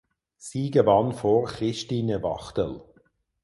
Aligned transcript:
Sie 0.37 0.71
gewann 0.71 1.13
vor 1.13 1.45
Christine 1.45 2.23
Wachtel. 2.23 2.81